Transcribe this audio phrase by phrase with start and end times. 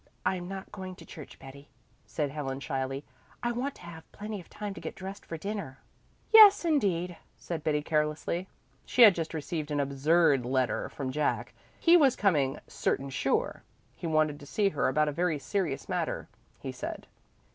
[0.25, 1.69] "I'm not going to church, Betty,"
[2.07, 3.05] said Helen shyly.
[3.43, 5.77] "I want to have plenty of time to get dressed for dinner."
[6.33, 8.47] "Yes, indeed," said Betty carelessly.
[8.83, 11.53] She had just received an absurd letter from Jack.
[11.79, 13.61] He was coming "certain sure";
[13.95, 16.27] he wanted to see her about a very serious matter,
[16.59, 17.05] he said.